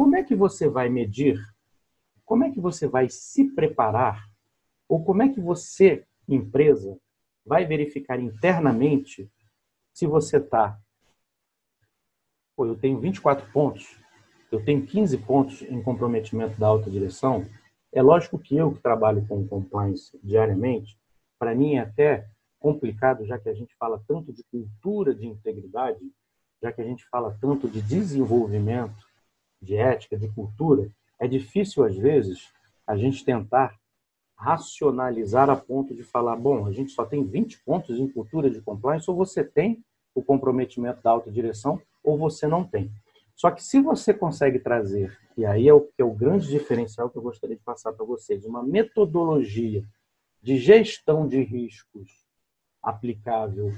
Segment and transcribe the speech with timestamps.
[0.00, 1.38] como é que você vai medir?
[2.24, 4.24] Como é que você vai se preparar?
[4.88, 6.98] Ou como é que você, empresa,
[7.44, 9.30] vai verificar internamente
[9.92, 10.80] se você está.
[12.56, 13.94] Pô, eu tenho 24 pontos,
[14.50, 17.44] eu tenho 15 pontos em comprometimento da alta direção.
[17.92, 20.98] É lógico que eu que trabalho com compliance diariamente,
[21.38, 22.26] para mim é até
[22.58, 26.00] complicado, já que a gente fala tanto de cultura de integridade,
[26.62, 29.09] já que a gente fala tanto de desenvolvimento,
[29.60, 32.48] de ética, de cultura, é difícil às vezes
[32.86, 33.78] a gente tentar
[34.34, 38.60] racionalizar a ponto de falar, bom, a gente só tem 20 pontos em cultura de
[38.62, 39.84] compliance, ou você tem
[40.14, 42.90] o comprometimento da alta direção, ou você não tem.
[43.36, 47.18] Só que se você consegue trazer, e aí é o é o grande diferencial que
[47.18, 49.84] eu gostaria de passar para vocês, uma metodologia
[50.42, 52.08] de gestão de riscos
[52.82, 53.72] aplicável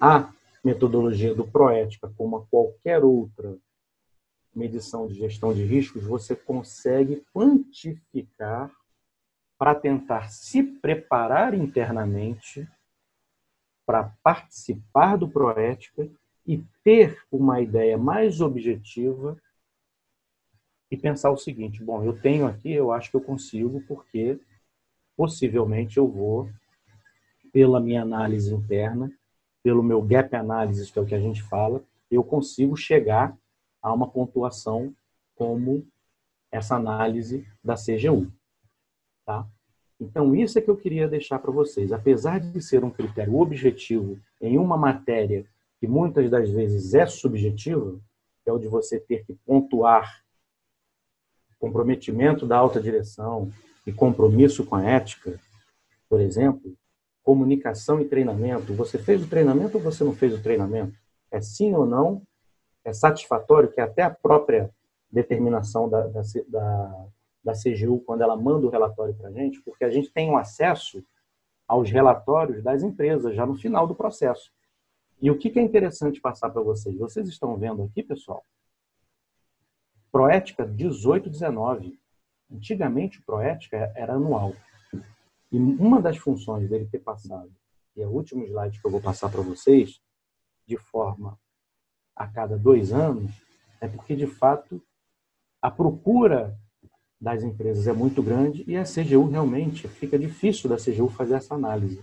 [0.00, 0.30] à
[0.62, 3.56] metodologia do Proética, como a qualquer outra
[4.56, 8.70] medição de gestão de riscos, você consegue quantificar
[9.58, 12.66] para tentar se preparar internamente
[13.86, 16.08] para participar do Proética
[16.46, 19.40] e ter uma ideia mais objetiva
[20.90, 24.40] e pensar o seguinte: bom, eu tenho aqui, eu acho que eu consigo, porque
[25.16, 26.50] possivelmente eu vou,
[27.52, 29.10] pela minha análise interna,
[29.62, 33.36] pelo meu gap analysis, que é o que a gente fala, eu consigo chegar
[33.86, 34.92] a uma pontuação
[35.36, 35.86] como
[36.50, 38.32] essa análise da CGU.
[39.24, 39.46] Tá?
[40.00, 41.92] Então, isso é que eu queria deixar para vocês.
[41.92, 45.46] Apesar de ser um critério objetivo em uma matéria
[45.78, 48.00] que muitas das vezes é subjetiva,
[48.42, 50.20] que é o de você ter que pontuar
[51.56, 53.52] comprometimento da alta direção
[53.86, 55.38] e compromisso com a ética,
[56.08, 56.76] por exemplo,
[57.22, 58.74] comunicação e treinamento.
[58.74, 60.98] Você fez o treinamento ou você não fez o treinamento?
[61.30, 62.25] É sim ou não?
[62.86, 64.72] É satisfatório que até a própria
[65.10, 67.06] determinação da, da, da,
[67.42, 70.36] da CGU, quando ela manda o relatório para a gente, porque a gente tem um
[70.36, 71.04] acesso
[71.66, 74.52] aos relatórios das empresas já no final do processo.
[75.20, 76.96] E o que é interessante passar para vocês?
[76.96, 78.44] Vocês estão vendo aqui, pessoal?
[80.12, 81.98] Proética 18, 19.
[82.52, 84.52] Antigamente, o Proética era anual.
[85.50, 87.50] E uma das funções dele ter passado,
[87.96, 90.00] e é o último slide que eu vou passar para vocês,
[90.64, 91.36] de forma
[92.16, 93.30] a cada dois anos,
[93.80, 94.80] é porque, de fato,
[95.60, 96.58] a procura
[97.20, 101.54] das empresas é muito grande e a CGU realmente fica difícil da CGU fazer essa
[101.54, 102.02] análise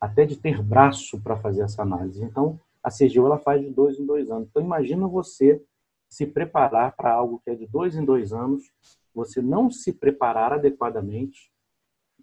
[0.00, 2.24] até de ter braço para fazer essa análise.
[2.24, 4.48] Então, a CGU ela faz de dois em dois anos.
[4.48, 5.62] Então, imagina você
[6.08, 8.72] se preparar para algo que é de dois em dois anos,
[9.14, 11.52] você não se preparar adequadamente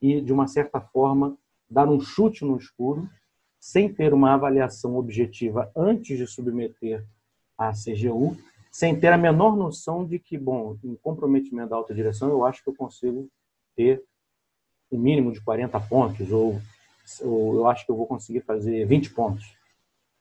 [0.02, 1.38] e, de uma certa forma,
[1.70, 3.08] dar um chute no escuro,
[3.60, 7.06] sem ter uma avaliação objetiva antes de submeter
[7.58, 8.38] à CGU,
[8.72, 12.64] sem ter a menor noção de que, bom, em comprometimento da alta direção, eu acho
[12.64, 13.28] que eu consigo
[13.76, 14.04] ter
[14.92, 16.62] um mínimo de 40 pontos, ou
[17.22, 19.56] eu acho que eu vou conseguir fazer 20 pontos.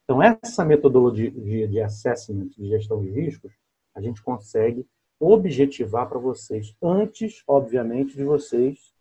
[0.05, 3.53] Então, essa metodologia de assessment, de gestão de riscos,
[3.95, 4.87] a gente consegue
[5.19, 8.95] objetivar para vocês, antes, obviamente, de vocês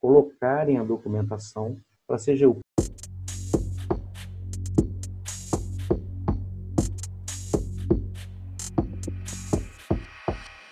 [0.00, 1.76] colocarem a documentação
[2.06, 2.60] para a CGU.